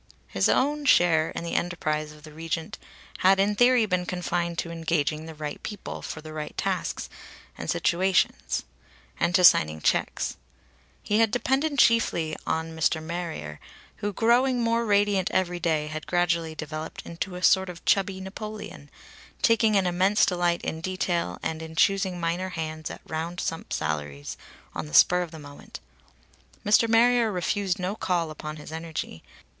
His 0.29 0.49
own 0.49 0.85
share 0.85 1.29
in 1.29 1.43
the 1.43 1.53
enterprise 1.53 2.11
of 2.11 2.23
the 2.23 2.31
Regent 2.33 2.79
had 3.19 3.39
in 3.39 3.53
theory 3.53 3.85
been 3.85 4.07
confined 4.07 4.57
to 4.57 4.71
engaging 4.71 5.27
the 5.27 5.35
right 5.35 5.61
people 5.61 6.01
for 6.01 6.21
the 6.23 6.33
right 6.33 6.57
tasks 6.57 7.07
and 7.55 7.69
situations; 7.69 8.63
and 9.19 9.35
to 9.35 9.43
signing 9.43 9.79
checks. 9.79 10.37
He 11.03 11.19
had 11.19 11.29
depended 11.29 11.77
chiefly 11.77 12.33
upon 12.33 12.75
Mr. 12.75 12.99
Marrier, 12.99 13.59
who, 13.97 14.11
growing 14.11 14.59
more 14.59 14.87
radiant 14.87 15.29
every 15.29 15.59
day, 15.59 15.85
had 15.85 16.07
gradually 16.07 16.55
developed 16.55 17.03
into 17.05 17.35
a 17.35 17.43
sort 17.43 17.69
of 17.69 17.85
chubby 17.85 18.19
Napoleon, 18.19 18.89
taking 19.43 19.75
an 19.75 19.85
immense 19.85 20.25
delight 20.25 20.63
in 20.63 20.81
detail 20.81 21.37
and 21.43 21.61
in 21.61 21.75
choosing 21.75 22.19
minor 22.19 22.49
hands 22.49 22.89
at 22.89 23.01
round 23.05 23.39
sum 23.39 23.65
salaries 23.69 24.35
on 24.73 24.87
the 24.87 24.95
spur 24.95 25.21
of 25.21 25.29
the 25.29 25.37
moment. 25.37 25.79
Mr. 26.65 26.87
Marrier 26.89 27.31
refused 27.31 27.77
no 27.77 27.95
call 27.95 28.31
upon 28.31 28.55
his 28.55 28.71
energy. 28.71 29.21